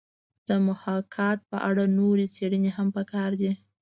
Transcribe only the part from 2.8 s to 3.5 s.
پکار